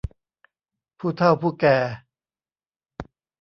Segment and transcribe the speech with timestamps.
[0.97, 1.77] ผู้เฒ่าผู้แก่